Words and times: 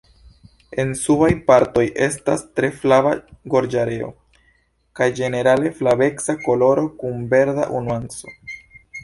En 0.83 0.93
subaj 0.99 1.27
partoj 1.49 1.83
estas 2.05 2.43
tre 2.59 2.69
flava 2.77 3.11
gorĝareo 3.55 4.09
kaj 5.01 5.09
ĝenerale 5.21 5.75
flaveca 5.83 6.37
koloro 6.49 6.89
kun 7.05 7.23
verda 7.37 7.71
nuanco. 7.77 8.35